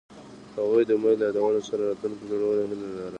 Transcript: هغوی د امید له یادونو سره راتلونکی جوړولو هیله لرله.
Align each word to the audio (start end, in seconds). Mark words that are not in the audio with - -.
هغوی 0.57 0.83
د 0.85 0.91
امید 0.95 1.17
له 1.19 1.25
یادونو 1.27 1.59
سره 1.69 1.81
راتلونکی 1.89 2.23
جوړولو 2.29 2.59
هیله 2.61 2.75
لرله. 2.81 3.07